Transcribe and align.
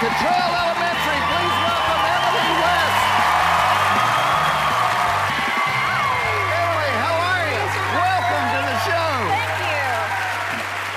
Cottrell 0.00 0.52
Elementary. 0.52 1.20
Please 1.24 1.56
welcome 1.64 2.02
Emily 2.04 2.50
West. 2.60 3.00
Emily, 6.52 6.92
how 7.00 7.16
are 7.16 7.44
you? 7.48 7.64
Welcome 7.96 8.44
to 8.52 8.60
the 8.68 8.76
show. 8.84 9.08
Thank 9.32 9.56
you. 9.72 9.88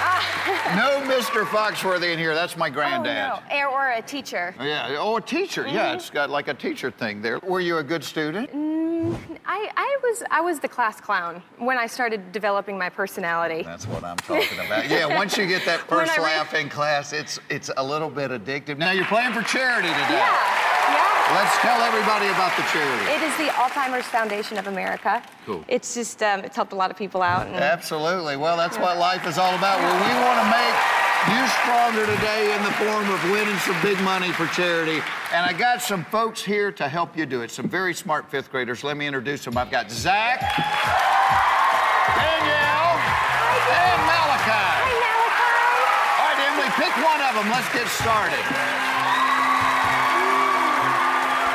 Ah. 0.04 0.76
no 0.76 0.90
Mr. 1.16 1.46
Foxworthy 1.46 2.12
in 2.12 2.20
here. 2.20 2.34
That's 2.36 2.58
my 2.58 2.70
granddad. 2.70 3.32
Oh, 3.32 3.42
no. 3.50 3.70
Or, 3.72 3.92
a 3.92 4.02
teacher. 4.02 4.54
Yeah, 4.60 4.98
oh, 5.00 5.16
a 5.18 5.22
teacher. 5.22 5.66
Yeah, 5.66 5.88
Mm-hmm. 5.88 5.96
it's 5.96 6.10
got 6.10 6.30
like 6.30 6.48
a 6.50 6.54
teacher 6.54 6.92
thing 6.92 7.22
there. 7.22 7.40
Were 7.40 7.62
you 7.62 7.78
a 7.78 7.84
good 7.84 8.04
student? 8.04 8.50
I, 9.46 9.70
I 9.76 9.98
was 10.04 10.24
I 10.32 10.42
was 10.42 10.60
the 10.60 10.68
class 10.68 11.00
clown 11.00 11.42
when 11.58 11.78
I 11.78 11.88
started 11.88 12.32
developing 12.32 12.78
my 12.78 12.90
personality. 12.90 13.64
That's 13.64 13.88
what 13.88 14.04
I'm 14.04 14.18
talking 14.18 14.60
about. 14.60 14.90
Yeah, 14.90 15.06
once 15.18 15.38
you 15.38 15.48
get 15.48 15.66
that 15.66 15.82
first 15.82 16.18
laugh 16.18 16.54
in 16.54 16.70
class, 16.70 17.14
it's 17.14 17.40
it's 17.50 17.70
a 17.78 17.84
little 17.84 18.10
bit 18.10 18.32
addictive. 18.32 18.78
Now 18.78 18.92
you're 18.92 19.06
playing 19.06 19.34
for 19.34 19.42
charity 19.42 19.90
today. 19.90 20.20
Yeah, 20.20 20.90
yeah. 20.90 21.36
Let's 21.36 21.58
tell 21.60 21.82
everybody 21.82 22.28
about 22.28 22.56
the 22.58 22.64
charity. 22.64 23.12
It 23.12 23.22
is 23.22 23.38
the 23.38 23.54
Alzheimer's 23.54 24.06
Foundation 24.08 24.58
of 24.58 24.68
America. 24.68 25.22
Cool. 25.46 25.64
It's 25.68 25.94
just 25.94 26.24
um, 26.24 26.42
it's 26.42 26.56
helped 26.56 26.74
a 26.74 26.76
lot 26.76 26.90
of 26.92 26.98
people 26.98 27.22
out. 27.22 27.48
And 27.48 27.56
Absolutely. 27.56 28.38
Well, 28.38 28.58
that's 28.58 28.78
what 28.78 28.98
life 28.98 29.28
is 29.28 29.38
all 29.38 29.56
about. 29.56 29.80
Well, 29.80 29.94
we 29.94 30.14
want 30.26 30.40
to 30.42 30.50
make 30.50 31.09
you 31.28 31.48
stronger 31.64 32.06
today 32.06 32.56
in 32.56 32.64
the 32.64 32.72
form 32.80 33.10
of 33.12 33.20
winning 33.32 33.58
some 33.60 33.76
big 33.82 34.00
money 34.02 34.32
for 34.32 34.48
charity. 34.48 35.02
And 35.34 35.46
I 35.46 35.52
got 35.52 35.82
some 35.82 36.06
folks 36.06 36.42
here 36.42 36.72
to 36.72 36.88
help 36.88 37.18
you 37.18 37.26
do 37.26 37.42
it. 37.42 37.52
Some 37.52 37.68
very 37.68 37.94
smart 37.94 38.32
fifth 38.32 38.50
graders. 38.52 38.84
Let 38.84 38.96
me 38.96 39.06
introduce 39.06 39.44
them. 39.44 39.58
I've 39.58 39.70
got 39.70 39.92
Zach, 39.92 40.40
Danielle, 42.16 42.96
and 43.68 44.00
Malachi. 44.08 44.64
Hi, 44.64 44.88
Malachi. 44.96 45.60
All 46.16 46.32
right, 46.32 46.40
Emily, 46.40 46.72
pick 46.80 46.96
one 47.04 47.20
of 47.20 47.36
them. 47.36 47.52
Let's 47.52 47.68
get 47.76 47.88
started. 48.00 48.40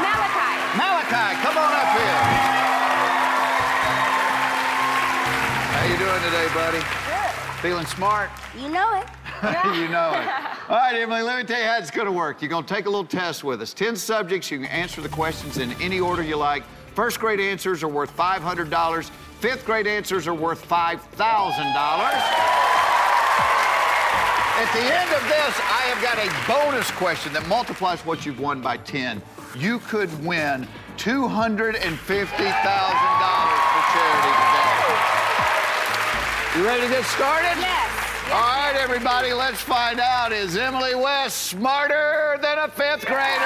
Malachi. 0.04 0.52
Malachi, 0.76 1.40
come 1.40 1.56
on 1.56 1.72
up 1.72 1.88
here. 1.96 2.20
How 5.72 5.84
you 5.88 5.96
doing 5.96 6.22
today, 6.28 6.48
buddy? 6.52 6.84
Good. 7.08 7.32
Feeling 7.64 7.86
smart? 7.86 8.28
You 8.60 8.68
know 8.68 9.00
it. 9.00 9.08
you 9.74 9.88
know 9.88 10.10
it. 10.14 10.26
All 10.70 10.78
right, 10.78 10.94
Emily, 10.94 11.20
let 11.20 11.36
me 11.36 11.44
tell 11.44 11.58
you 11.60 11.66
how 11.66 11.76
it's 11.76 11.90
going 11.90 12.06
to 12.06 12.12
work. 12.12 12.40
You're 12.40 12.48
going 12.48 12.64
to 12.64 12.74
take 12.74 12.86
a 12.86 12.90
little 12.90 13.04
test 13.04 13.44
with 13.44 13.60
us. 13.60 13.74
10 13.74 13.96
subjects. 13.96 14.50
You 14.50 14.58
can 14.58 14.68
answer 14.68 15.02
the 15.02 15.08
questions 15.10 15.58
in 15.58 15.72
any 15.82 16.00
order 16.00 16.22
you 16.22 16.36
like. 16.36 16.64
First 16.94 17.20
grade 17.20 17.40
answers 17.40 17.82
are 17.82 17.88
worth 17.88 18.16
$500. 18.16 19.10
Fifth 19.40 19.66
grade 19.66 19.86
answers 19.86 20.26
are 20.26 20.34
worth 20.34 20.66
$5,000. 20.66 21.04
At 24.56 24.72
the 24.72 24.80
end 24.80 25.12
of 25.12 25.22
this, 25.28 25.60
I 25.60 25.82
have 25.92 26.00
got 26.00 26.16
a 26.16 26.30
bonus 26.48 26.90
question 26.92 27.32
that 27.34 27.46
multiplies 27.46 28.00
what 28.06 28.24
you've 28.24 28.40
won 28.40 28.62
by 28.62 28.78
10. 28.78 29.20
You 29.58 29.80
could 29.80 30.08
win 30.24 30.66
$250,000 30.96 31.74
for 31.76 32.22
charity 33.92 34.32
today. 34.40 34.84
You 36.56 36.64
ready 36.64 36.82
to 36.82 36.88
get 36.88 37.04
started? 37.04 37.60
Yes. 37.60 38.03
All 38.32 38.40
right, 38.40 38.74
everybody, 38.80 39.34
let's 39.34 39.60
find 39.60 40.00
out. 40.00 40.32
Is 40.32 40.56
Emily 40.56 40.94
West 40.94 41.42
smarter 41.42 42.38
than 42.40 42.56
a 42.56 42.68
fifth 42.68 43.04
grader? 43.04 43.44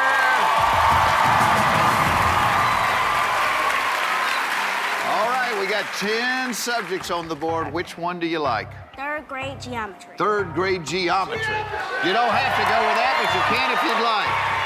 All 5.11 5.29
right, 5.29 5.57
we 5.59 5.67
got 5.67 5.85
10 5.97 6.55
subjects 6.55 7.11
on 7.11 7.27
the 7.27 7.35
board. 7.35 7.73
Which 7.73 7.99
one 7.99 8.21
do 8.21 8.29
you 8.29 8.39
like? 8.39 8.71
Third 8.95 9.27
grade 9.27 9.61
geometry. 9.61 10.15
Third 10.17 10.55
grade 10.55 10.87
geometry. 10.87 11.59
You 12.07 12.13
don't 12.13 12.31
have 12.31 12.55
to 12.55 12.65
go 12.71 12.79
with 12.87 12.97
that, 12.97 13.19
but 13.19 13.35
you 13.35 13.43
can 13.51 13.73
if 13.75 13.83
you'd 13.83 14.05
like. 14.05 14.58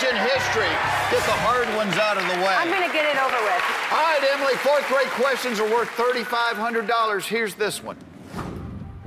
Ancient 0.00 0.18
history. 0.30 0.68
Get 1.10 1.24
the 1.26 1.36
hard 1.44 1.68
ones 1.76 1.96
out 1.96 2.16
of 2.16 2.22
the 2.24 2.44
way. 2.44 2.54
I'm 2.54 2.70
gonna 2.70 2.92
get 2.92 3.04
it 3.04 3.20
over 3.20 3.36
with. 3.42 3.64
All 3.92 3.98
right, 3.98 4.20
Emily, 4.32 4.54
fourth 4.56 4.86
grade 4.88 5.08
questions 5.08 5.60
are 5.60 5.68
worth 5.68 5.88
$3,500. 5.90 7.26
Here's 7.26 7.54
this 7.54 7.82
one. 7.82 7.96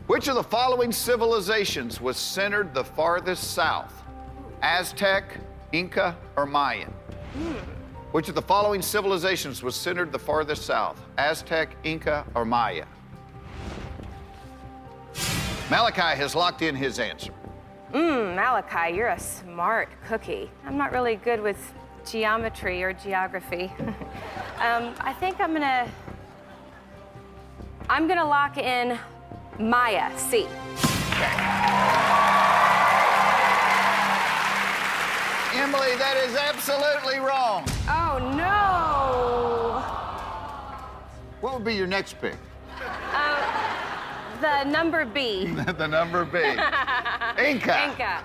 Which 0.07 0.27
of 0.27 0.35
the 0.35 0.43
following 0.43 0.91
civilizations 0.91 1.99
was 1.99 2.17
centered 2.17 2.73
the 2.73 2.83
farthest 2.83 3.53
south? 3.53 4.03
Aztec, 4.61 5.39
Inca, 5.71 6.15
or 6.35 6.45
Mayan? 6.45 6.89
Hmm. 7.33 7.53
Which 8.11 8.29
of 8.29 8.35
the 8.35 8.41
following 8.41 8.81
civilizations 8.81 9.63
was 9.63 9.75
centered 9.75 10.11
the 10.11 10.19
farthest 10.19 10.63
south? 10.63 11.01
Aztec, 11.17 11.75
Inca, 11.83 12.25
or 12.35 12.45
Maya? 12.45 12.85
Malachi 15.71 16.15
has 16.15 16.35
locked 16.35 16.61
in 16.61 16.75
his 16.75 16.99
answer. 16.99 17.33
Mm, 17.93 18.35
Malachi, 18.35 18.95
you're 18.95 19.09
a 19.09 19.19
smart 19.19 19.87
cookie. 20.07 20.49
I'm 20.65 20.77
not 20.77 20.91
really 20.91 21.15
good 21.15 21.39
with 21.39 21.73
geometry 22.09 22.81
or 22.81 22.91
geography. 22.91 23.71
um, 24.59 24.95
I 24.99 25.15
think 25.19 25.39
I'm 25.39 25.53
gonna. 25.53 25.87
I'm 27.87 28.07
gonna 28.07 28.25
lock 28.25 28.57
in 28.57 28.97
Maya. 29.59 30.09
C. 30.17 30.47
Emily, 35.55 35.95
that 35.97 36.19
is 36.25 36.35
absolutely 36.35 37.19
wrong. 37.19 37.63
Oh 37.87 38.17
no! 38.35 39.81
What 41.41 41.53
would 41.53 41.63
be 41.63 41.75
your 41.75 41.85
next 41.85 42.19
pick? 42.19 42.37
The 44.43 44.65
number 44.65 45.05
B. 45.05 45.45
the 45.77 45.87
number 45.87 46.25
B. 46.25 46.39
Inca. 47.43 47.89
Inca. 47.89 48.23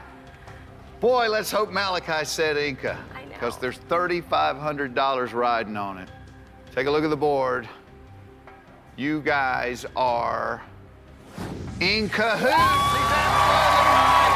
Boy, 1.01 1.29
let's 1.29 1.51
hope 1.51 1.71
Malachi 1.71 2.25
said 2.25 2.57
Inca. 2.57 2.99
I 3.15 3.25
know. 3.25 3.29
Because 3.33 3.59
there's 3.59 3.79
$3,500 3.79 5.33
riding 5.33 5.77
on 5.77 5.99
it. 5.99 6.09
Take 6.75 6.87
a 6.87 6.91
look 6.91 7.05
at 7.05 7.11
the 7.11 7.17
board. 7.17 7.69
You 8.97 9.21
guys 9.21 9.85
are 9.97 10.63
in 11.81 12.09
cahoots. 12.09 12.51
He's 12.51 12.53
absolutely 12.53 13.13
right. 13.85 14.35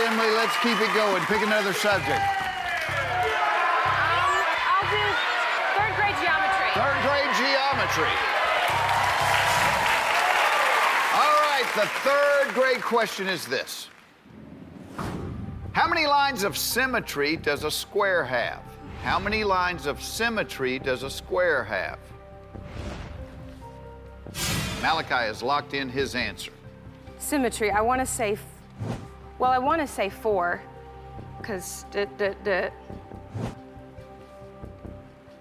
Emily, 0.00 0.30
let's 0.30 0.56
keep 0.58 0.80
it 0.80 0.94
going. 0.94 1.22
Pick 1.24 1.42
another 1.42 1.72
subject. 1.72 2.37
Geometry. 7.98 8.18
All 11.14 11.34
right, 11.42 11.66
the 11.74 11.86
third 12.00 12.54
grade 12.54 12.82
question 12.82 13.28
is 13.28 13.46
this 13.46 13.88
How 15.72 15.88
many 15.88 16.06
lines 16.06 16.44
of 16.44 16.56
symmetry 16.56 17.36
does 17.36 17.64
a 17.64 17.70
square 17.70 18.24
have? 18.24 18.62
How 19.02 19.18
many 19.18 19.44
lines 19.44 19.86
of 19.86 20.02
symmetry 20.02 20.78
does 20.78 21.02
a 21.02 21.10
square 21.10 21.64
have? 21.64 21.98
Malachi 24.82 25.14
has 25.14 25.42
locked 25.42 25.74
in 25.74 25.88
his 25.88 26.14
answer. 26.14 26.52
Symmetry. 27.18 27.70
I 27.70 27.80
want 27.80 28.00
to 28.00 28.06
say, 28.06 28.38
well, 29.38 29.50
I 29.50 29.58
want 29.58 29.80
to 29.80 29.86
say 29.86 30.08
four, 30.08 30.60
because 31.38 31.84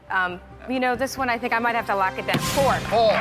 um, 0.10 0.40
you 0.70 0.80
know, 0.80 0.96
this 0.96 1.18
one 1.18 1.30
I 1.30 1.38
think 1.38 1.52
I 1.54 1.60
might 1.60 1.76
have 1.76 1.86
to 1.88 1.96
lock 1.96 2.18
it 2.18 2.26
down. 2.28 2.40
Four. 2.40 2.74
Four. 2.90 3.14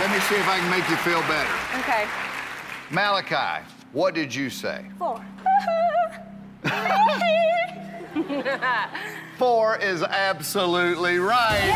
Let 0.00 0.10
me 0.10 0.18
see 0.20 0.34
if 0.34 0.48
I 0.48 0.58
can 0.58 0.68
make 0.70 0.88
you 0.90 0.96
feel 0.96 1.20
better. 1.22 1.48
Okay. 1.80 2.06
Malachi, 2.90 3.64
what 3.92 4.14
did 4.14 4.34
you 4.34 4.50
say? 4.50 4.84
Four. 4.98 5.24
Four 9.38 9.76
is 9.78 10.02
absolutely 10.02 11.18
right. 11.18 11.70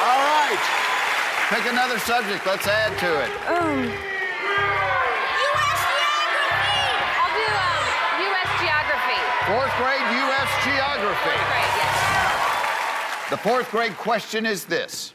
All 0.00 0.18
right. 0.18 0.60
Pick 1.48 1.66
another 1.72 1.98
subject. 1.98 2.46
Let's 2.46 2.66
add 2.66 2.98
to 2.98 3.24
it. 3.24 3.30
Um, 3.48 3.92
Fourth 9.46 9.76
grade 9.76 10.00
U.S. 10.00 10.64
geography. 10.64 11.22
Great. 11.22 11.74
Yes. 11.76 13.28
The 13.28 13.36
fourth 13.36 13.70
grade 13.70 13.94
question 13.98 14.46
is 14.46 14.64
this. 14.64 15.12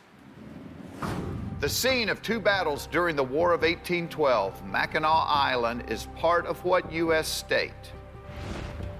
The 1.61 1.67
scene 1.67 2.09
of 2.09 2.21
two 2.21 2.39
battles 2.39 2.85
during 2.91 3.15
the 3.15 3.23
War 3.23 3.53
of 3.53 3.61
1812, 3.61 4.63
Mackinac 4.67 5.25
Island, 5.27 5.83
is 5.87 6.07
part 6.15 6.45
of 6.45 6.63
what 6.63 6.93
U.S. 6.93 7.27
state? 7.27 7.73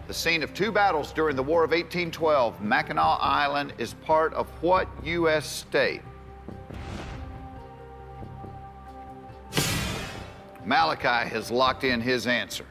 The 0.07 0.15
scene 0.15 0.41
of 0.41 0.55
two 0.55 0.71
battles 0.71 1.13
during 1.13 1.35
the 1.35 1.43
War 1.43 1.63
of 1.63 1.69
1812, 1.69 2.59
Mackinac 2.59 3.19
Island, 3.21 3.73
is 3.77 3.93
part 3.93 4.33
of 4.33 4.49
what 4.63 4.87
U.S. 5.03 5.45
state? 5.45 6.01
Malachi 10.65 11.29
has 11.29 11.51
locked 11.51 11.83
in 11.83 12.01
his 12.01 12.25
answer. 12.25 12.65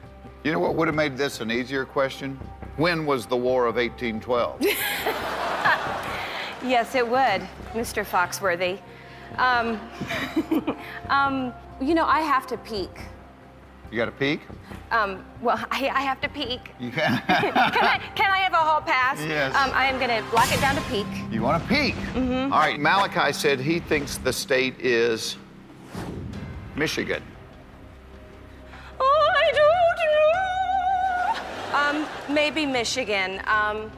You 0.48 0.54
know 0.54 0.60
what 0.60 0.76
would 0.76 0.88
have 0.88 0.94
made 0.94 1.18
this 1.18 1.42
an 1.42 1.50
easier 1.50 1.84
question? 1.84 2.40
When 2.78 3.04
was 3.04 3.26
the 3.26 3.36
War 3.36 3.66
of 3.66 3.76
1812? 3.76 4.62
Yes, 6.64 6.94
it 6.94 7.06
would, 7.06 7.46
Mr. 7.72 8.02
Foxworthy. 8.04 8.80
Um, 9.36 9.78
um, 11.08 11.52
you 11.80 11.94
know, 11.94 12.04
I 12.06 12.20
have 12.20 12.46
to 12.46 12.56
peek. 12.56 12.90
You 13.92 13.98
got 13.98 14.08
a 14.08 14.12
peek? 14.12 14.40
Um, 14.90 15.24
well, 15.42 15.62
I, 15.70 15.88
I 15.88 16.00
have 16.00 16.20
to 16.22 16.28
peek. 16.30 16.72
You 16.80 16.90
can. 16.90 17.22
Can 17.26 17.52
I, 17.54 18.00
can 18.16 18.30
I 18.30 18.38
have 18.38 18.54
a 18.54 18.56
hall 18.56 18.80
pass? 18.80 19.20
Yes. 19.20 19.54
Um, 19.54 19.70
I 19.72 19.86
am 19.86 19.98
going 19.98 20.08
to 20.08 20.34
lock 20.34 20.50
it 20.52 20.60
down 20.60 20.74
to 20.74 20.82
peek. 20.82 21.06
You 21.30 21.42
want 21.42 21.62
to 21.62 21.68
peek? 21.68 21.94
Mm-hmm. 21.94 22.52
All 22.52 22.58
right, 22.58 22.80
Malachi 22.80 23.34
said 23.34 23.60
he 23.60 23.80
thinks 23.80 24.16
the 24.16 24.32
state 24.32 24.80
is 24.80 25.36
Michigan. 26.74 27.22
Um, 31.78 32.06
maybe 32.28 32.66
Michigan. 32.66 33.40
Um, 33.46 33.90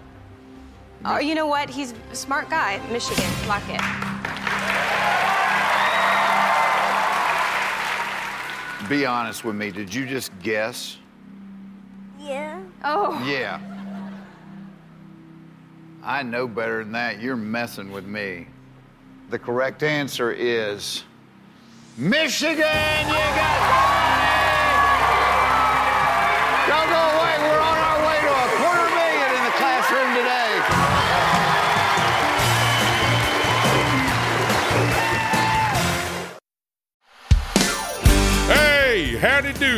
oh, 1.05 1.19
you 1.19 1.35
know 1.35 1.47
what? 1.47 1.71
He's 1.71 1.95
a 2.13 2.15
smart 2.15 2.51
guy. 2.51 2.81
Michigan. 2.91 3.25
Lock 3.49 3.63
it. 3.69 3.81
Be 8.89 9.07
honest 9.07 9.45
with 9.45 9.55
me, 9.55 9.71
did 9.71 9.95
you 9.95 10.07
just 10.07 10.31
guess? 10.43 10.99
Yeah. 12.19 12.61
Oh. 12.85 13.23
Yeah. 13.25 13.61
I 16.03 16.23
know 16.23 16.49
better 16.49 16.83
than 16.83 16.93
that. 16.93 17.21
You're 17.21 17.37
messing 17.37 17.93
with 17.93 18.05
me. 18.05 18.47
The 19.31 19.39
correct 19.39 19.83
answer 19.83 20.33
is 20.33 21.05
Michigan. 21.97 22.57
You 22.59 23.15
got 23.15 24.10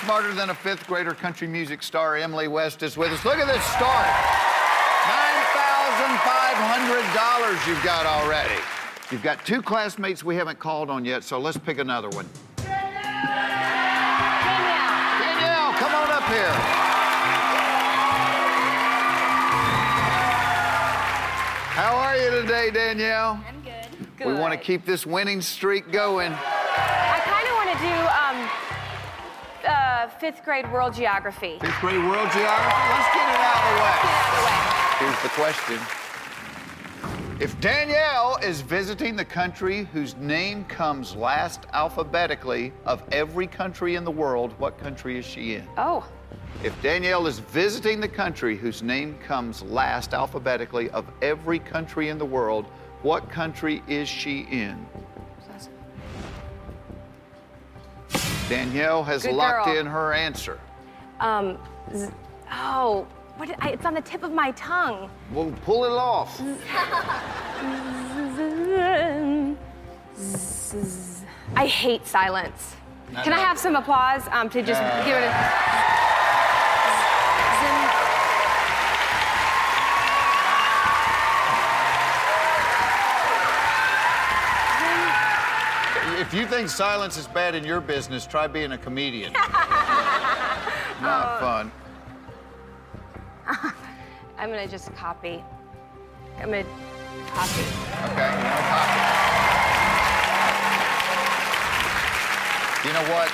Smarter 0.00 0.34
Than 0.34 0.50
a 0.50 0.54
Fifth 0.54 0.86
Grader? 0.86 1.14
Country 1.14 1.46
music 1.46 1.82
star 1.82 2.16
Emily 2.16 2.48
West 2.48 2.82
is 2.82 2.96
with 2.96 3.12
us. 3.12 3.24
Look 3.24 3.38
at 3.38 3.46
this 3.46 3.62
start. 3.64 4.06
$9,500 5.06 7.68
you've 7.68 7.82
got 7.84 8.04
already. 8.04 8.60
You've 9.10 9.22
got 9.22 9.44
two 9.46 9.62
classmates 9.62 10.24
we 10.24 10.34
haven't 10.36 10.58
called 10.58 10.90
on 10.90 11.04
yet, 11.04 11.22
so 11.22 11.38
let's 11.38 11.56
pick 11.56 11.78
another 11.78 12.08
one. 12.10 12.28
Danielle, 12.56 12.82
Danielle, 15.20 15.72
come 15.74 15.94
on 15.94 16.10
up 16.10 16.24
here. 16.24 16.52
How 21.70 21.94
are 21.96 22.16
you 22.16 22.30
today, 22.42 22.70
Danielle? 22.70 23.40
I'm 23.48 23.62
good. 23.62 23.86
Good. 24.16 24.26
We 24.26 24.34
want 24.34 24.52
to 24.52 24.58
keep 24.58 24.84
this 24.84 25.06
winning 25.06 25.40
streak 25.40 25.92
going. 25.92 26.34
Uh, 30.04 30.08
fifth 30.08 30.44
grade 30.44 30.70
world 30.70 30.94
geography. 30.94 31.58
Fifth 31.60 31.80
grade 31.80 32.04
world 32.04 32.30
geography. 32.30 32.84
Let's 32.90 33.14
get 33.14 33.28
it 33.34 33.40
out 33.40 33.56
of 33.56 33.70
the 33.70 33.80
way. 33.82 33.94
Get 34.02 34.12
out 34.12 34.28
of 34.28 34.36
the 34.36 34.44
way. 34.46 35.06
Here's 35.06 35.22
the 35.22 35.28
question. 35.30 35.80
If 37.40 37.60
Danielle 37.60 38.38
is 38.42 38.60
visiting 38.60 39.16
the 39.16 39.24
country 39.24 39.84
whose 39.92 40.14
name 40.16 40.64
comes 40.66 41.16
last 41.16 41.66
alphabetically 41.72 42.72
of 42.84 43.02
every 43.10 43.46
country 43.46 43.96
in 43.96 44.04
the 44.04 44.10
world, 44.10 44.52
what 44.58 44.78
country 44.78 45.18
is 45.18 45.24
she 45.24 45.54
in? 45.54 45.66
Oh, 45.76 46.06
If 46.62 46.80
Danielle 46.80 47.26
is 47.26 47.40
visiting 47.40 48.00
the 48.00 48.08
country 48.08 48.56
whose 48.56 48.82
name 48.82 49.18
comes 49.26 49.62
last 49.62 50.14
alphabetically 50.14 50.90
of 50.90 51.06
every 51.22 51.58
country 51.58 52.08
in 52.08 52.18
the 52.18 52.24
world, 52.24 52.66
what 53.02 53.28
country 53.28 53.82
is 53.88 54.08
she 54.08 54.46
in? 54.50 54.86
Danielle 58.48 59.02
has 59.04 59.22
Good 59.22 59.34
locked 59.34 59.66
girl. 59.66 59.76
in 59.78 59.86
her 59.86 60.12
answer. 60.12 60.58
um, 61.20 61.58
oh, 62.52 63.06
what 63.36 63.48
did 63.48 63.56
I, 63.60 63.70
it's 63.70 63.84
on 63.84 63.94
the 63.94 64.00
tip 64.00 64.22
of 64.22 64.32
my 64.32 64.50
tongue. 64.52 65.10
Well, 65.32 65.52
pull 65.64 65.84
it 65.86 65.90
off. 65.92 66.40
I 71.56 71.66
hate 71.66 72.06
silence. 72.06 72.74
Can 73.22 73.32
I 73.32 73.38
have 73.38 73.58
some 73.58 73.76
applause 73.76 74.22
um, 74.32 74.48
to 74.50 74.60
just 74.62 74.80
Yeah. 74.80 75.04
give 75.04 75.16
it 75.16 75.22
a. 75.24 75.93
If 86.34 86.40
you 86.40 86.48
think 86.48 86.68
silence 86.68 87.16
is 87.16 87.28
bad 87.28 87.54
in 87.54 87.62
your 87.62 87.80
business, 87.80 88.26
try 88.26 88.48
being 88.48 88.72
a 88.72 88.78
comedian. 88.78 89.32
Not 91.00 91.36
oh. 91.36 91.38
fun. 91.38 91.70
I'm 94.36 94.50
gonna 94.50 94.66
just 94.66 94.92
copy. 94.96 95.44
I'm 96.38 96.50
gonna 96.50 96.64
copy. 97.28 97.60
Okay, 97.60 98.32
copy. 98.66 98.98
You 102.88 102.92
know 102.94 103.04
what? 103.14 103.30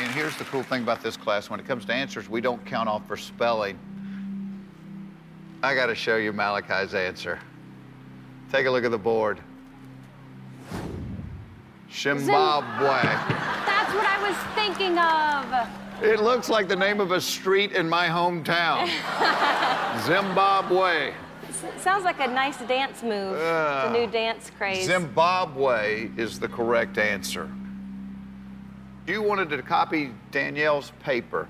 And 0.00 0.10
here's 0.12 0.36
the 0.36 0.44
cool 0.46 0.64
thing 0.64 0.82
about 0.82 1.00
this 1.00 1.16
class. 1.16 1.48
When 1.48 1.60
it 1.60 1.66
comes 1.66 1.84
to 1.84 1.94
answers, 1.94 2.28
we 2.28 2.40
don't 2.40 2.66
count 2.66 2.88
off 2.88 3.06
for 3.06 3.16
spelling. 3.16 3.78
I 5.62 5.76
gotta 5.76 5.94
show 5.94 6.16
you 6.16 6.32
Malachi's 6.32 6.92
answer. 6.92 7.38
Take 8.50 8.66
a 8.66 8.70
look 8.72 8.82
at 8.82 8.90
the 8.90 8.98
board. 8.98 9.40
Zimbabwe. 11.92 12.88
That's 13.02 13.66
That's 13.66 13.94
what 13.94 14.06
I 14.06 14.18
was 14.26 14.36
thinking 14.54 14.98
of. 14.98 16.02
It 16.02 16.20
looks 16.20 16.48
like 16.48 16.66
the 16.66 16.76
name 16.76 17.00
of 17.00 17.12
a 17.12 17.20
street 17.20 17.72
in 17.72 17.88
my 17.88 18.08
hometown. 18.08 18.86
Zimbabwe. 20.06 21.12
Sounds 21.78 22.04
like 22.04 22.18
a 22.20 22.26
nice 22.26 22.58
dance 22.62 23.02
move. 23.02 23.38
the 23.38 23.92
new 23.92 24.06
dance 24.06 24.50
craze. 24.56 24.86
Zimbabwe 24.86 26.10
is 26.16 26.40
the 26.40 26.48
correct 26.48 26.98
answer. 26.98 27.48
You 29.06 29.22
wanted 29.22 29.50
to 29.50 29.62
copy 29.62 30.12
Danielle's 30.30 30.92
paper. 31.02 31.48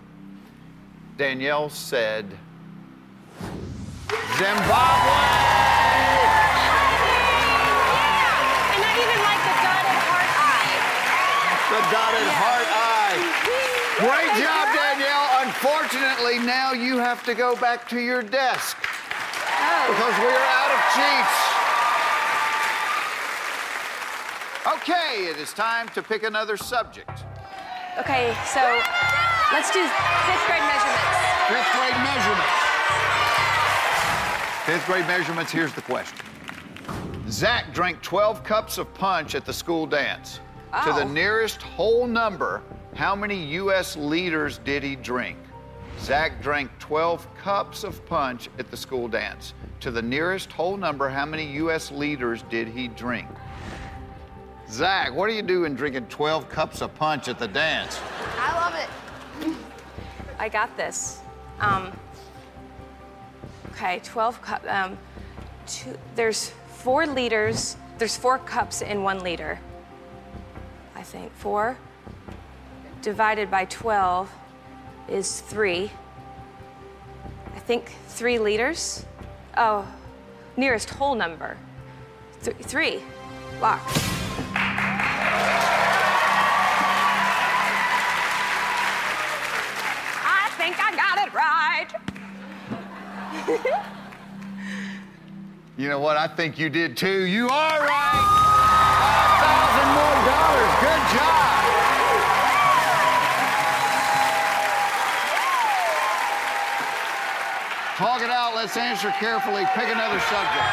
Danielle 1.16 1.68
said 1.68 2.26
Zimbabwe. 4.36 5.31
Dotted 11.92 12.20
Yeah. 12.24 12.42
heart 12.42 12.68
eye. 12.72 13.18
Great 14.00 14.32
job. 14.42 14.64
Danielle. 14.74 15.28
Unfortunately, 15.46 16.38
now 16.38 16.72
you 16.72 16.98
have 16.98 17.22
to 17.24 17.34
go 17.34 17.54
back 17.56 17.86
to 17.88 17.98
your 18.00 18.22
desk 18.22 18.76
Oh. 18.80 19.84
because 19.88 20.18
we 20.18 20.26
are 20.26 20.46
out 20.58 20.70
of 20.72 20.80
cheats. 20.96 21.36
Okay, 24.74 25.26
it 25.26 25.36
is 25.38 25.52
time 25.52 25.88
to 25.90 26.02
pick 26.02 26.22
another 26.22 26.56
subject. 26.56 27.24
Okay, 27.98 28.34
so 28.46 28.60
let's 29.52 29.70
do 29.72 29.82
fifth 29.82 30.46
grade 30.46 30.62
measurements. 30.62 31.18
Fifth 31.48 31.72
grade 31.76 31.98
measurements. 32.02 32.58
Fifth 34.64 34.86
grade 34.86 35.06
measurements, 35.06 35.52
here's 35.52 35.72
the 35.74 35.82
question. 35.82 36.18
Zach 37.28 37.72
drank 37.74 38.00
12 38.02 38.44
cups 38.44 38.78
of 38.78 38.92
punch 38.94 39.34
at 39.34 39.44
the 39.44 39.52
school 39.52 39.86
dance. 39.86 40.40
To 40.72 40.92
the 40.94 41.04
Oh. 41.04 41.08
nearest 41.08 41.60
whole 41.60 42.06
number, 42.06 42.62
how 42.96 43.14
many 43.14 43.44
U.S. 43.56 43.94
liters 43.94 44.56
did 44.58 44.82
he 44.82 44.96
drink? 44.96 45.36
Zach 46.00 46.40
drank 46.42 46.70
12 46.78 47.26
cups 47.36 47.84
of 47.84 48.04
punch 48.06 48.48
at 48.58 48.70
the 48.70 48.76
school 48.76 49.06
dance. 49.06 49.52
To 49.80 49.90
the 49.90 50.00
nearest 50.00 50.50
whole 50.50 50.78
number, 50.78 51.10
how 51.10 51.26
many 51.26 51.44
U.S. 51.58 51.90
liters 51.92 52.42
did 52.48 52.68
he 52.68 52.88
drink? 52.88 53.28
Zach, 54.70 55.12
what 55.14 55.28
are 55.28 55.32
you 55.34 55.42
doing 55.42 55.74
drinking 55.74 56.06
12 56.06 56.48
cups 56.48 56.80
of 56.80 56.94
punch 56.94 57.28
at 57.28 57.38
the 57.38 57.48
dance? 57.48 58.00
I 58.38 58.52
love 58.58 58.74
it. 58.74 59.54
I 60.38 60.48
got 60.48 60.74
this. 60.78 61.20
Um, 61.60 61.92
okay, 63.72 64.00
12 64.02 64.40
cups. 64.40 64.66
Um, 64.68 64.98
there's 66.16 66.48
four 66.68 67.06
liters. 67.06 67.76
There's 67.98 68.16
four 68.16 68.38
cups 68.38 68.80
in 68.80 69.02
one 69.02 69.18
liter. 69.20 69.60
I 71.02 71.04
think 71.04 71.34
four 71.34 71.76
divided 73.02 73.50
by 73.50 73.64
12 73.64 74.30
is 75.08 75.40
three. 75.40 75.90
I 77.52 77.58
think 77.58 77.90
three 78.06 78.38
liters. 78.38 79.04
Oh, 79.56 79.84
nearest 80.56 80.90
whole 80.90 81.16
number. 81.16 81.56
Th- 82.44 82.56
three. 82.56 83.02
Lock. 83.60 83.80
I 90.24 90.50
think 90.56 90.76
I 90.78 90.94
got 90.94 91.18
it 91.26 91.34
right. 93.74 93.88
You 95.78 95.88
know 95.88 95.98
what? 95.98 96.18
I 96.18 96.28
think 96.28 96.58
you 96.58 96.68
did 96.68 96.96
too. 96.98 97.24
You 97.24 97.48
are 97.48 97.80
right. 97.80 98.31
Good 100.80 101.02
job. 101.14 101.52
Talk 107.96 108.22
it 108.22 108.30
out. 108.30 108.54
Let's 108.56 108.76
answer 108.76 109.10
carefully. 109.18 109.64
Pick 109.74 109.88
another 109.88 110.18
subject. 110.20 110.66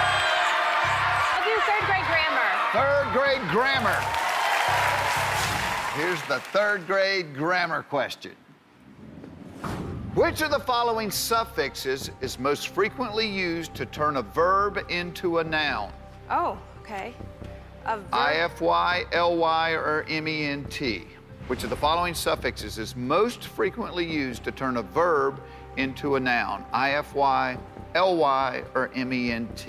I'll 1.32 1.44
do 1.44 1.56
third 1.68 1.86
grade 1.86 2.06
grammar. 2.08 2.50
Third 2.74 3.08
grade 3.14 3.50
grammar. 3.52 4.00
Here's 5.96 6.22
the 6.24 6.40
third 6.52 6.88
grade 6.88 7.36
grammar 7.36 7.84
question. 7.84 8.36
Which 10.16 10.42
of 10.42 10.52
the 10.52 10.60
following 10.60 11.12
suffixes 11.12 12.10
is 12.22 12.40
most 12.40 12.70
frequently 12.70 13.28
used 13.28 13.76
to 13.76 13.86
turn 13.86 14.18
a 14.18 14.22
verb 14.22 14.80
into 14.90 15.38
a 15.38 15.44
noun? 15.44 15.92
Oh, 16.30 16.58
okay. 16.80 17.14
A 17.86 17.98
verb. 17.98 18.12
IFY, 18.12 19.06
LY, 19.14 19.72
or 19.72 20.06
MENT? 20.10 20.82
Which 21.48 21.64
of 21.64 21.70
the 21.70 21.76
following 21.76 22.14
suffixes 22.14 22.78
is 22.78 22.96
most 22.96 23.46
frequently 23.46 24.06
used 24.06 24.44
to 24.44 24.52
turn 24.52 24.78
a 24.78 24.84
verb 24.84 25.42
into 25.78 26.16
a 26.16 26.20
noun? 26.20 26.64
IFY, 26.74 27.58
LY, 27.96 28.64
or 28.76 28.92
MENT? 28.96 29.68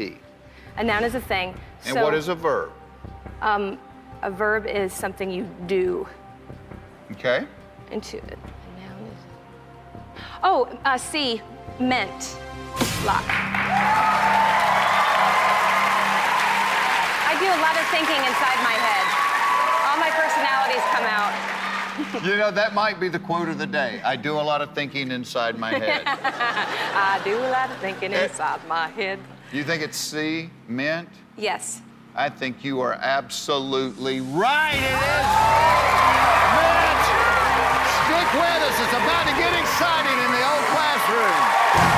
A 0.76 0.85
noun 0.85 1.05
is 1.05 1.14
a 1.14 1.21
thing. 1.21 1.55
And 1.85 1.95
so, 1.95 2.05
what 2.05 2.14
is 2.14 2.29
a 2.29 2.35
verb? 2.35 2.73
Um, 3.40 3.79
a 4.23 4.31
verb 4.31 4.67
is 4.67 4.93
something 4.93 5.31
you 5.31 5.49
do. 5.67 6.07
Okay. 7.12 7.47
Into 7.90 8.19
a 8.19 8.21
noun 8.21 9.07
is. 9.07 10.23
Oh, 10.43 10.79
uh, 10.85 10.99
C, 10.99 11.40
meant. 11.79 12.37
Lock. 13.05 14.69
I 17.40 17.42
do 17.42 17.49
a 17.49 17.62
lot 17.64 17.73
of 17.73 17.87
thinking 17.88 18.20
inside 18.28 18.61
my 18.62 18.76
head. 18.76 19.06
All 19.88 19.97
my 19.97 20.11
personalities 20.12 20.85
come 20.92 21.04
out. 21.09 21.32
You 22.25 22.37
know, 22.37 22.50
that 22.50 22.73
might 22.75 22.99
be 23.00 23.09
the 23.09 23.18
quote 23.18 23.49
of 23.49 23.59
the 23.59 23.66
day. 23.66 24.00
I 24.04 24.16
do 24.16 24.32
a 24.38 24.40
lot 24.40 24.62
of 24.62 24.75
thinking 24.75 25.11
inside 25.11 25.59
my 25.59 25.70
head. 25.70 26.02
I 26.06 27.20
do 27.25 27.37
a 27.38 27.49
lot 27.50 27.70
of 27.70 27.76
thinking 27.78 28.12
Eh. 28.14 28.25
inside 28.25 28.61
my 28.68 28.88
head. 28.88 29.18
you 29.52 29.64
think 29.64 29.82
it's 29.82 29.99
C, 29.99 30.49
mint? 30.68 31.09
Yes. 31.37 31.82
I 32.14 32.28
think 32.30 32.64
you 32.64 32.80
are 32.80 32.94
absolutely 32.94 34.20
right. 34.20 34.76
It 34.76 35.00
is 35.16 35.28
mint. 36.56 37.04
Stick 38.00 38.28
with 38.37 38.61
us. 38.68 38.76
It's 38.80 38.97
about 38.97 39.25
to 39.28 39.35
get 39.37 39.52
exciting 39.61 40.16
in 40.25 40.30
the 40.32 40.44
old 40.44 40.64
classroom. 40.73 41.89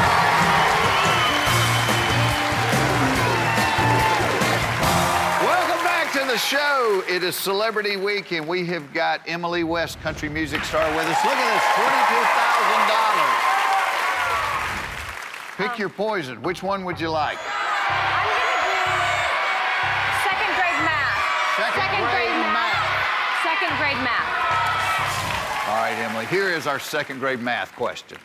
The 6.33 6.39
show. 6.39 7.05
It 7.07 7.23
is 7.23 7.37
Celebrity 7.37 7.99
Week, 7.99 8.33
and 8.33 8.49
we 8.49 8.65
have 8.65 8.95
got 8.95 9.21
Emily 9.27 9.65
West, 9.65 10.01
country 10.01 10.31
music 10.31 10.65
star, 10.65 10.89
with 10.97 11.05
us. 11.05 11.23
Look 11.27 11.35
at 11.35 11.53
this 11.53 11.63
$22,000. 15.59 15.69
Pick 15.69 15.79
your 15.79 15.91
poison. 15.91 16.41
Which 16.41 16.63
one 16.63 16.87
would 16.87 16.99
you 16.99 17.11
like? 17.11 17.37
I'm 17.37 18.25
gonna 18.25 18.49
do 18.65 18.81
second 20.25 20.57
grade 20.57 20.81
math. 20.89 21.21
Second 21.77 22.01
grade 22.09 22.41
math. 22.49 22.81
Second 23.45 23.77
grade 23.77 24.01
math. 24.01 25.69
All 25.69 25.77
right, 25.83 25.99
Emily, 25.99 26.25
here 26.27 26.49
is 26.49 26.67
our 26.67 26.79
second 26.79 27.19
grade 27.19 27.41
math 27.41 27.77
question. 27.77 28.17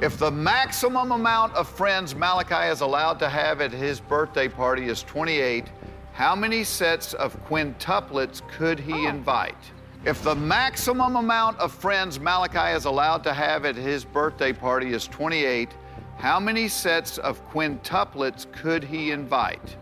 If 0.00 0.18
the 0.18 0.32
maximum 0.32 1.12
amount 1.12 1.54
of 1.54 1.68
friends 1.68 2.16
Malachi 2.16 2.68
is 2.68 2.80
allowed 2.80 3.20
to 3.20 3.28
have 3.28 3.60
at 3.60 3.70
his 3.70 4.00
birthday 4.00 4.48
party 4.48 4.88
is 4.88 5.04
28, 5.04 5.66
how 6.14 6.36
many 6.36 6.62
sets 6.62 7.12
of 7.14 7.36
quintuplets 7.48 8.40
could 8.48 8.78
he 8.78 8.92
oh. 8.92 9.08
invite? 9.08 9.58
If 10.04 10.22
the 10.22 10.36
maximum 10.36 11.16
amount 11.16 11.58
of 11.58 11.72
friends 11.72 12.20
Malachi 12.20 12.76
is 12.76 12.84
allowed 12.84 13.24
to 13.24 13.32
have 13.32 13.64
at 13.64 13.74
his 13.74 14.04
birthday 14.04 14.52
party 14.52 14.92
is 14.92 15.08
28, 15.08 15.70
how 16.16 16.38
many 16.38 16.68
sets 16.68 17.18
of 17.18 17.44
quintuplets 17.50 18.50
could 18.52 18.84
he 18.84 19.10
invite? 19.10 19.76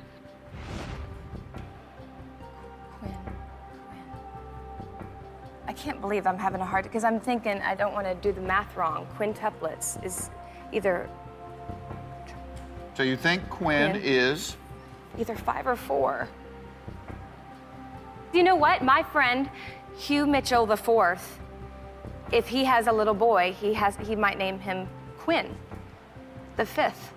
Quinn. 2.99 3.15
Quinn. 3.87 4.05
I 5.69 5.75
can't 5.75 6.01
believe 6.01 6.27
I'm 6.27 6.39
having 6.39 6.63
a 6.63 6.67
hard 6.67 6.85
because 6.85 7.05
I'm 7.05 7.21
thinking 7.21 7.61
I 7.61 7.75
don't 7.75 7.93
want 7.93 8.07
to 8.07 8.15
do 8.15 8.33
the 8.33 8.41
math 8.41 8.75
wrong. 8.75 9.07
Quintuplets 9.19 10.03
is 10.03 10.31
either 10.73 11.11
So 12.95 13.03
you 13.03 13.19
think 13.19 13.47
Quinn 13.51 13.91
Quinn. 13.91 14.03
is 14.03 14.57
either 15.19 15.37
five 15.37 15.67
or 15.67 15.77
four. 15.77 16.29
You 18.33 18.43
know 18.43 18.57
what? 18.57 18.83
My 18.83 19.03
friend 19.03 19.51
Hugh 19.97 20.27
Mitchell 20.27 20.67
the 20.67 20.77
fourth, 20.77 21.39
if 22.31 22.49
he 22.49 22.65
has 22.65 22.87
a 22.87 22.93
little 22.93 23.15
boy, 23.15 23.55
he 23.61 23.75
has 23.75 23.97
he 23.97 24.17
might 24.17 24.39
name 24.39 24.59
him 24.59 24.89
Quinn. 25.19 25.55
The 26.57 26.67
fifth. 26.67 27.13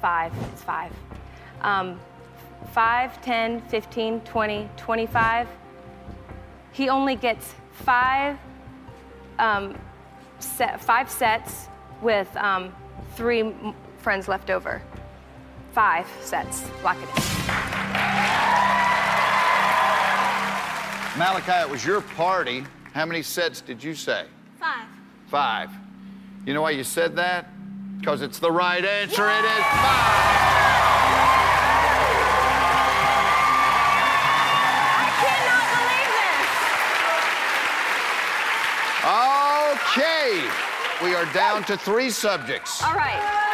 Five. 0.00 0.32
It's 0.52 0.62
five. 0.62 0.92
Um, 1.62 1.98
5, 2.72 3.22
10, 3.22 3.60
15, 3.68 4.20
20, 4.20 4.68
25. 4.76 5.48
He 6.72 6.88
only 6.88 7.16
gets 7.16 7.54
five, 7.72 8.38
um, 9.38 9.78
set, 10.38 10.82
five 10.82 11.10
sets 11.10 11.68
with 12.02 12.34
um, 12.36 12.74
three 13.14 13.54
friends 13.98 14.28
left 14.28 14.50
over. 14.50 14.82
Five 15.76 16.08
sets. 16.22 16.62
Lock 16.82 16.96
it 16.96 17.02
in. 17.02 17.08
Malachi, 21.18 21.52
it 21.52 21.70
was 21.70 21.84
your 21.84 22.00
party. 22.00 22.64
How 22.94 23.04
many 23.04 23.20
sets 23.20 23.60
did 23.60 23.84
you 23.84 23.94
say? 23.94 24.24
Five. 24.58 24.86
Five. 25.26 25.70
You 26.46 26.54
know 26.54 26.62
why 26.62 26.70
you 26.70 26.82
said 26.82 27.14
that? 27.16 27.50
Because 28.00 28.22
it's 28.22 28.38
the 28.38 28.50
right 28.50 28.82
answer. 28.82 29.28
It 29.28 29.44
is 29.44 29.64
five. 29.64 30.16
I 34.96 35.10
cannot 35.20 35.66
believe 35.76 36.08
this. 40.40 41.04
Okay. 41.04 41.04
We 41.04 41.14
are 41.14 41.30
down 41.34 41.64
to 41.64 41.76
three 41.76 42.08
subjects. 42.08 42.82
All 42.82 42.94
right. 42.94 43.45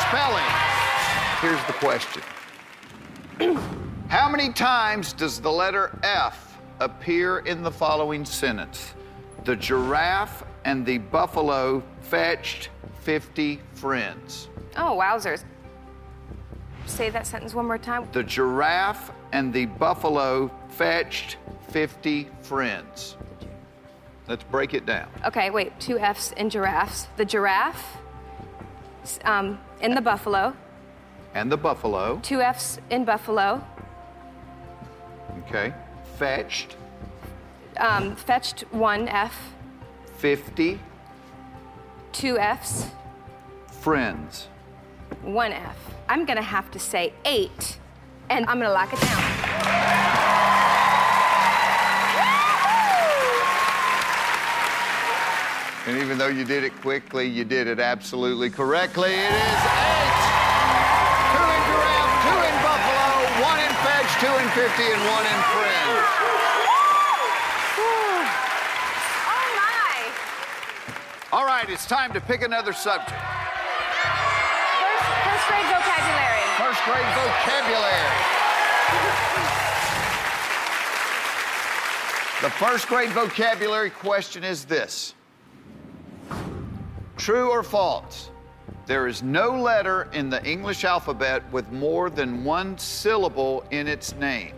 Spelling. 0.00 0.44
Here's 1.40 1.64
the 1.66 1.72
question 1.74 2.22
How 4.08 4.28
many 4.28 4.52
times 4.52 5.12
does 5.12 5.40
the 5.40 5.50
letter 5.50 5.98
F 6.02 6.60
appear 6.80 7.38
in 7.40 7.62
the 7.62 7.70
following 7.70 8.24
sentence? 8.24 8.94
The 9.44 9.56
giraffe 9.56 10.44
and 10.64 10.86
the 10.86 10.98
buffalo 10.98 11.82
fetched 12.00 12.70
50 13.00 13.60
friends. 13.72 14.48
Oh, 14.76 14.98
wowzers. 15.00 15.44
Say 16.86 17.10
that 17.10 17.26
sentence 17.26 17.54
one 17.54 17.66
more 17.66 17.78
time. 17.78 18.08
The 18.12 18.22
giraffe 18.22 19.10
and 19.32 19.52
the 19.52 19.66
buffalo 19.66 20.50
fetched 20.68 21.38
50 21.70 22.28
friends. 22.42 23.16
Let's 24.28 24.44
break 24.44 24.74
it 24.74 24.86
down. 24.86 25.08
Okay, 25.26 25.50
wait. 25.50 25.78
Two 25.80 25.98
F's 25.98 26.32
in 26.32 26.48
giraffes. 26.48 27.08
The 27.16 27.24
giraffe 27.24 27.98
um, 29.24 29.58
in 29.82 29.94
the 29.94 30.00
buffalo. 30.00 30.54
And 31.34 31.50
the 31.50 31.56
buffalo, 31.56 32.20
Two 32.22 32.40
F's 32.40 32.78
in 32.90 33.04
buffalo. 33.04 33.62
okay, 35.46 35.72
fetched 36.18 36.76
Um, 37.78 38.14
fetched 38.16 38.64
one 38.70 39.08
F. 39.08 39.34
50 40.18 40.78
Two 42.12 42.38
F's. 42.38 42.86
friends. 43.80 44.48
One 45.22 45.52
F. 45.52 45.76
I'm 46.08 46.24
gonna 46.26 46.42
have 46.42 46.70
to 46.72 46.78
say 46.78 47.12
eight, 47.24 47.78
and 48.28 48.44
I'm 48.46 48.58
gonna 48.60 48.72
lock 48.72 48.92
it 48.92 49.00
down. 49.00 49.41
And 55.84 55.98
even 55.98 56.16
though 56.16 56.28
you 56.28 56.44
did 56.44 56.62
it 56.62 56.72
quickly, 56.80 57.26
you 57.26 57.44
did 57.44 57.66
it 57.66 57.80
absolutely 57.80 58.50
correctly. 58.50 59.10
It 59.10 59.18
is 59.18 59.62
eight. 59.66 60.14
Two 61.34 61.42
in 61.42 61.62
giraffe, 61.66 62.22
two 62.22 62.38
in 62.38 62.54
buffalo, 62.62 63.10
one 63.42 63.58
in 63.58 63.74
fetch, 63.82 64.06
two 64.22 64.30
in 64.30 64.46
50, 64.54 64.78
and 64.78 65.02
one 65.10 65.26
in 65.26 65.38
friends. 65.50 66.06
Oh 69.26 69.46
my! 69.58 70.06
All 71.36 71.44
right, 71.44 71.68
it's 71.68 71.86
time 71.86 72.12
to 72.12 72.20
pick 72.20 72.42
another 72.42 72.72
subject. 72.72 73.10
First, 73.10 75.02
first 75.26 75.50
grade 75.50 75.66
vocabulary. 75.66 76.46
First 76.62 76.78
grade 76.86 77.10
vocabulary. 77.18 78.22
The 82.40 82.50
first 82.50 82.86
grade 82.86 83.10
vocabulary 83.10 83.90
question 83.90 84.44
is 84.44 84.64
this 84.64 85.14
True 87.22 87.50
or 87.52 87.62
false? 87.62 88.32
There 88.86 89.06
is 89.06 89.22
no 89.22 89.50
letter 89.50 90.08
in 90.12 90.28
the 90.28 90.44
English 90.44 90.82
alphabet 90.82 91.44
with 91.52 91.70
more 91.70 92.10
than 92.10 92.42
one 92.42 92.76
syllable 92.76 93.62
in 93.70 93.86
its 93.86 94.16
name. 94.16 94.56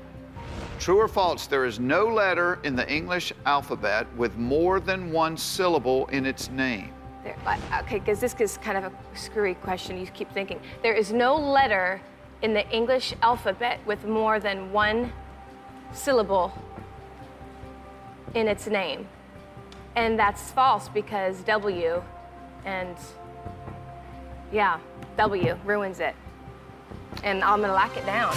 True 0.78 0.98
or 0.98 1.06
false? 1.06 1.46
There 1.46 1.66
is 1.66 1.78
no 1.78 2.06
letter 2.06 2.60
in 2.64 2.74
the 2.74 2.90
English 2.90 3.34
alphabet 3.44 4.06
with 4.16 4.38
more 4.38 4.80
than 4.80 5.12
one 5.12 5.36
syllable 5.36 6.06
in 6.06 6.24
its 6.24 6.48
name. 6.48 6.90
There, 7.22 7.36
okay, 7.80 7.98
because 7.98 8.18
this 8.18 8.34
is 8.40 8.56
kind 8.56 8.78
of 8.78 8.84
a 8.84 8.92
screwy 9.14 9.56
question. 9.56 9.98
You 9.98 10.06
keep 10.06 10.32
thinking 10.32 10.58
there 10.82 10.94
is 10.94 11.12
no 11.12 11.36
letter 11.36 12.00
in 12.40 12.54
the 12.54 12.66
English 12.70 13.12
alphabet 13.20 13.78
with 13.84 14.06
more 14.06 14.40
than 14.40 14.72
one 14.72 15.12
syllable 15.92 16.50
in 18.34 18.48
its 18.48 18.68
name, 18.68 19.06
and 19.96 20.18
that's 20.18 20.50
false 20.50 20.88
because 20.88 21.42
W, 21.42 22.02
and 22.64 22.96
yeah, 24.52 24.78
W 25.16 25.58
ruins 25.64 26.00
it, 26.00 26.14
and 27.22 27.42
I'm 27.42 27.60
gonna 27.60 27.72
lock 27.72 27.96
it 27.96 28.06
down. 28.06 28.34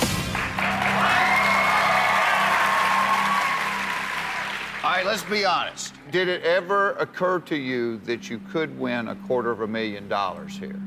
All 4.84 4.94
right, 4.94 5.06
let's 5.06 5.24
be 5.24 5.44
honest. 5.44 5.94
Did 6.12 6.30
it 6.30 6.44
ever 6.44 6.92
occur 6.92 7.40
to 7.42 7.58
you 7.58 7.98
that 8.06 8.30
you 8.30 8.40
could 8.52 8.80
win 8.80 9.10
a 9.10 9.16
quarter 9.16 9.52
of 9.52 9.62
a 9.62 9.68
million 9.68 10.08
dollars 10.08 10.58
here? 10.58 10.80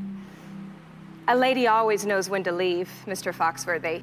A 1.29 1.37
lady 1.37 1.67
always 1.67 2.07
knows 2.07 2.31
when 2.31 2.43
to 2.45 2.53
leave, 2.53 2.91
Mr. 3.07 3.33
Foxworthy. 3.33 4.03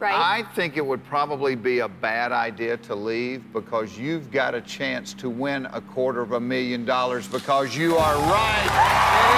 Right? 0.00 0.14
I 0.14 0.44
think 0.54 0.76
it 0.76 0.86
would 0.86 1.04
probably 1.06 1.56
be 1.56 1.80
a 1.80 1.88
bad 1.88 2.30
idea 2.30 2.76
to 2.76 2.94
leave 2.94 3.52
because 3.52 3.98
you've 3.98 4.30
got 4.30 4.54
a 4.54 4.60
chance 4.60 5.12
to 5.14 5.28
win 5.28 5.66
a 5.72 5.80
quarter 5.80 6.20
of 6.20 6.32
a 6.32 6.40
million 6.40 6.84
dollars 6.84 7.26
because 7.26 7.76
you 7.76 7.96
are 7.96 8.14
right. 8.30 8.62
It 8.62 8.68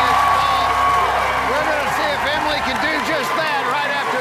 is 0.04 0.16
false. 0.36 0.76
We're 1.48 1.64
going 1.64 1.80
to 1.80 1.92
see 1.96 2.12
if 2.12 2.20
Emily 2.36 2.60
can 2.68 2.76
do 2.84 2.92
just 3.08 3.30
that 3.40 3.64
right 3.72 3.88
after 3.88 4.20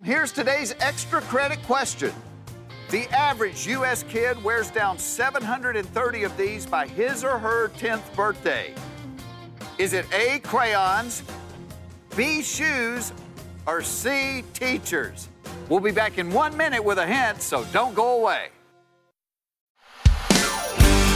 this. 0.00 0.08
Here's 0.08 0.32
today's 0.32 0.74
extra 0.80 1.20
credit 1.22 1.62
question. 1.64 2.14
The 2.88 3.06
average 3.10 3.66
U.S. 3.66 4.02
kid 4.04 4.42
wears 4.42 4.70
down 4.70 4.98
730 4.98 6.22
of 6.22 6.36
these 6.38 6.64
by 6.64 6.88
his 6.88 7.22
or 7.22 7.38
her 7.38 7.68
10th 7.68 8.16
birthday. 8.16 8.74
Is 9.80 9.94
it 9.94 10.04
A, 10.12 10.40
crayons, 10.40 11.22
B, 12.14 12.42
shoes, 12.42 13.14
or 13.66 13.80
C, 13.80 14.44
teachers? 14.52 15.30
We'll 15.70 15.80
be 15.80 15.90
back 15.90 16.18
in 16.18 16.30
one 16.30 16.54
minute 16.54 16.84
with 16.84 16.98
a 16.98 17.06
hint, 17.06 17.40
so 17.40 17.64
don't 17.72 17.94
go 17.94 18.20
away. 18.20 18.48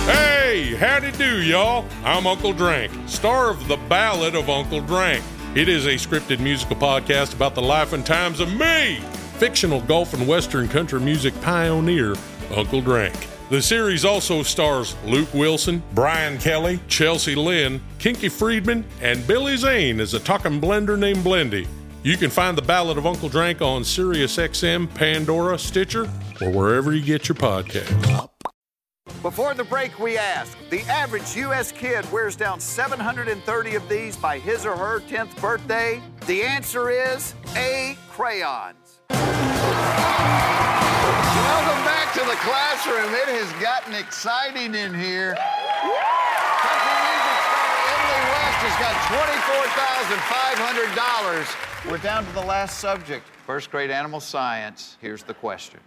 Hey, 0.06 0.74
howdy 0.78 1.12
do, 1.12 1.42
y'all. 1.42 1.84
I'm 2.06 2.26
Uncle 2.26 2.54
Drank, 2.54 2.90
star 3.06 3.50
of 3.50 3.68
The 3.68 3.76
Ballad 3.76 4.34
of 4.34 4.48
Uncle 4.48 4.80
Drank. 4.80 5.22
It 5.54 5.68
is 5.68 5.84
a 5.84 5.96
scripted 5.96 6.40
musical 6.40 6.76
podcast 6.76 7.34
about 7.34 7.54
the 7.54 7.60
life 7.60 7.92
and 7.92 8.06
times 8.06 8.40
of 8.40 8.50
me, 8.50 8.96
fictional 9.36 9.82
golf 9.82 10.14
and 10.14 10.26
western 10.26 10.68
country 10.68 11.00
music 11.00 11.38
pioneer, 11.42 12.14
Uncle 12.56 12.80
Drank. 12.80 13.33
The 13.50 13.60
series 13.60 14.06
also 14.06 14.42
stars 14.42 14.96
Luke 15.04 15.32
Wilson, 15.34 15.82
Brian 15.92 16.38
Kelly, 16.38 16.80
Chelsea 16.88 17.34
Lynn, 17.34 17.78
Kinky 17.98 18.30
Friedman, 18.30 18.86
and 19.02 19.26
Billy 19.26 19.58
Zane 19.58 20.00
as 20.00 20.14
a 20.14 20.20
talking 20.20 20.58
blender 20.60 20.98
named 20.98 21.18
Blendy. 21.18 21.66
You 22.02 22.16
can 22.16 22.30
find 22.30 22.56
The 22.56 22.62
Ballad 22.62 22.96
of 22.96 23.06
Uncle 23.06 23.28
Drank 23.28 23.60
on 23.60 23.82
SiriusXM, 23.82 24.94
Pandora, 24.94 25.58
Stitcher, 25.58 26.08
or 26.40 26.50
wherever 26.50 26.94
you 26.94 27.04
get 27.04 27.28
your 27.28 27.36
podcasts. 27.36 28.30
Before 29.20 29.52
the 29.52 29.64
break, 29.64 29.98
we 29.98 30.16
asked 30.16 30.56
the 30.70 30.80
average 30.82 31.36
U.S. 31.36 31.70
kid 31.70 32.10
wears 32.10 32.36
down 32.36 32.60
730 32.60 33.74
of 33.74 33.88
these 33.90 34.16
by 34.16 34.38
his 34.38 34.64
or 34.64 34.76
her 34.76 35.00
10th 35.00 35.38
birthday. 35.40 36.02
The 36.26 36.42
answer 36.42 36.90
is 36.90 37.34
A, 37.56 37.96
crayons. 38.10 39.00
Welcome 42.14 42.36
back 42.36 42.36
to 42.36 42.46
the 42.46 42.48
classroom. 42.48 43.14
It 43.14 43.28
has 43.28 43.52
gotten 43.62 43.94
exciting 43.94 44.74
in 44.74 44.94
here. 44.94 45.34
Country 45.34 46.94
music 47.10 47.38
star 47.42 47.74
Emily 47.90 48.22
West 48.30 48.58
has 48.62 48.76
got 48.78 48.94
$24,500. 51.84 51.90
We're 51.90 51.98
down 51.98 52.24
to 52.24 52.32
the 52.32 52.44
last 52.44 52.78
subject 52.78 53.26
first 53.46 53.70
grade 53.70 53.90
animal 53.90 54.20
science. 54.20 54.96
Here's 55.00 55.22
the 55.22 55.34
question. 55.34 55.80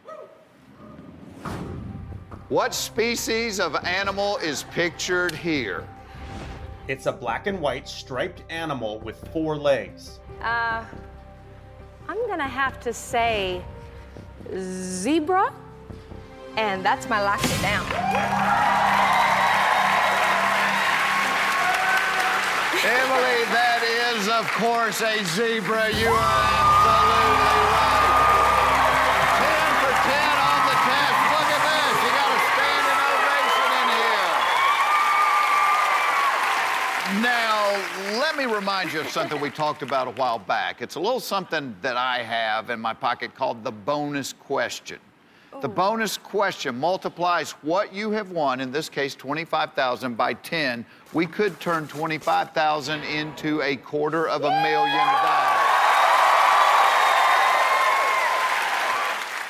What 2.49 2.73
species 2.73 3.59
of 3.59 3.75
animal 3.85 4.37
is 4.37 4.63
pictured 4.71 5.33
here? 5.33 5.87
It's 6.87 7.05
a 7.05 7.11
black 7.11 7.47
and 7.47 7.61
white 7.61 7.87
striped 7.87 8.43
animal 8.49 8.99
with 8.99 9.27
four 9.31 9.55
legs. 9.55 10.19
Uh, 10.41 10.83
I'm 12.07 12.27
gonna 12.27 12.47
have 12.47 12.79
to 12.81 12.93
say 12.93 13.63
zebra, 14.55 15.53
and 16.57 16.83
that's 16.83 17.07
my 17.07 17.21
lock 17.21 17.39
it 17.43 17.61
down. 17.61 17.85
Emily, 22.83 23.45
that 23.53 23.81
is, 23.85 24.27
of 24.27 24.49
course, 24.57 25.01
a 25.01 25.23
zebra. 25.35 25.89
You 25.93 26.09
are 26.09 26.41
absolutely 26.57 27.61
right. 27.77 28.09
10 29.37 29.69
for 29.81 29.93
10 30.07 30.17
on 30.49 30.59
the 30.65 30.77
test. 30.87 31.17
Look 31.29 31.49
at 31.53 31.61
this. 31.67 31.93
You 32.01 32.09
got 32.17 32.29
a 32.33 32.41
standing 32.53 32.99
ovation 33.13 33.69
in 33.81 33.87
here. 34.01 34.37
Now, 37.21 37.77
let 38.19 38.37
me 38.37 38.45
remind 38.45 38.93
you 38.93 39.01
of 39.01 39.09
something 39.09 39.39
we 39.41 39.49
talked 39.49 39.81
about 39.81 40.07
a 40.07 40.11
while 40.11 40.39
back. 40.39 40.81
It's 40.81 40.95
a 40.95 40.99
little 40.99 41.19
something 41.19 41.75
that 41.81 41.97
I 41.97 42.23
have 42.23 42.69
in 42.69 42.79
my 42.79 42.93
pocket 42.93 43.35
called 43.35 43.63
the 43.63 43.71
bonus 43.71 44.33
question. 44.33 44.99
Oh. 45.53 45.62
The 45.62 45.67
bonus 45.69 46.17
question 46.17 46.77
multiplies 46.77 47.51
what 47.62 47.93
you 47.93 48.12
have 48.12 48.31
won, 48.31 48.60
in 48.60 48.71
this 48.71 48.89
case 48.89 49.15
25,000 49.15 50.15
by 50.15 50.33
10. 50.33 50.86
We 51.13 51.25
could 51.25 51.60
turn 51.60 51.88
25,000 51.88 53.03
into 53.03 53.62
a 53.62 53.77
quarter 53.77 54.27
of 54.27 54.43
a 54.43 54.49
million 54.49 55.07
dollars. 55.07 55.77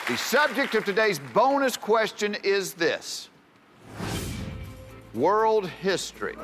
The 0.08 0.18
subject 0.18 0.74
of 0.76 0.86
today's 0.86 1.20
bonus 1.20 1.76
question 1.76 2.38
is 2.42 2.74
this. 2.74 3.30
World 5.14 5.68
history. 5.68 6.38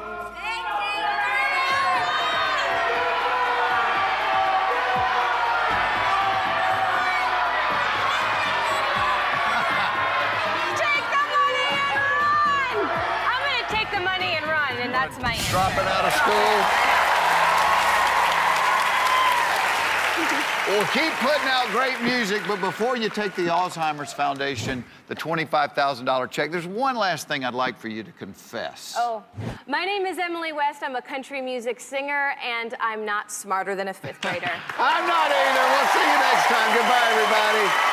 That's 15.03 15.21
my 15.21 15.33
answer. 15.33 15.51
Dropping 15.51 15.87
out 15.87 16.05
of 16.05 16.13
school. 16.13 16.89
We'll 20.65 20.85
keep 20.85 21.11
putting 21.15 21.47
out 21.49 21.67
great 21.71 22.01
music, 22.01 22.41
but 22.47 22.61
before 22.61 22.95
you 22.95 23.09
take 23.09 23.35
the 23.35 23.47
Alzheimer's 23.47 24.13
Foundation, 24.13 24.85
the 25.07 25.15
$25,000 25.15 26.31
check, 26.31 26.51
there's 26.51 26.65
one 26.65 26.95
last 26.95 27.27
thing 27.27 27.43
I'd 27.43 27.53
like 27.53 27.77
for 27.77 27.89
you 27.89 28.01
to 28.01 28.11
confess. 28.13 28.95
Oh, 28.97 29.23
my 29.67 29.83
name 29.83 30.05
is 30.05 30.17
Emily 30.19 30.53
West. 30.53 30.81
I'm 30.81 30.95
a 30.95 31.01
country 31.01 31.41
music 31.41 31.81
singer, 31.81 32.33
and 32.41 32.75
I'm 32.79 33.05
not 33.05 33.29
smarter 33.29 33.75
than 33.75 33.89
a 33.89 33.93
fifth 33.93 34.21
grader. 34.21 34.51
I'm 34.79 35.05
not 35.05 35.29
either. 35.29 35.63
We'll 35.69 35.87
see 35.87 35.99
you 35.99 36.17
next 36.31 36.47
time. 36.47 36.77
Goodbye, 36.77 37.09
everybody. 37.11 37.92